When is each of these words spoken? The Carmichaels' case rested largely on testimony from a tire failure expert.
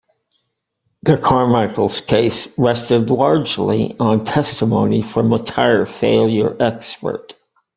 The 1.03 1.15
Carmichaels' 1.17 2.01
case 2.03 2.47
rested 2.57 3.11
largely 3.11 3.95
on 3.99 4.23
testimony 4.25 5.03
from 5.03 5.31
a 5.31 5.37
tire 5.37 5.85
failure 5.85 6.57
expert. 6.59 7.35